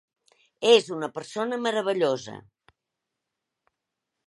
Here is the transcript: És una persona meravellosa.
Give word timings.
És 0.69 0.87
una 0.95 1.09
persona 1.17 1.59
meravellosa. 1.67 2.35